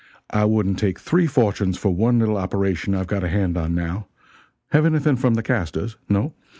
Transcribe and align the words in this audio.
I 0.31 0.45
would'nt 0.45 0.79
take 0.79 0.97
three 0.99 1.27
fortunes 1.27 1.77
for 1.77 1.91
one 1.93 2.17
little 2.17 2.37
operation 2.37 2.95
I've 2.95 3.05
got 3.05 3.23
on 3.23 3.29
hand 3.29 3.53
now 3.75 4.07
have 4.71 4.83
anything 4.87 5.15
from 5.15 5.35
the 5.35 5.43
casters? 5.43 5.95
No? 6.09 6.33